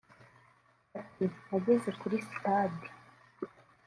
Ati 1.01 1.23
“Nageze 1.45 1.89
kuri 1.99 2.15
sitade 2.27 2.87